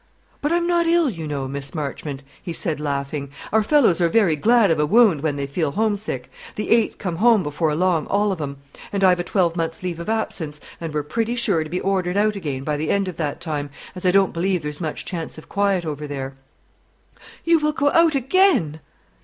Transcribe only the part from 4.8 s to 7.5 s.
wound when they feel home sick. The 8th come home